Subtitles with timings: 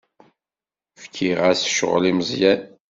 [1.01, 2.61] Fkiɣ-as ccɣel i Meẓyan.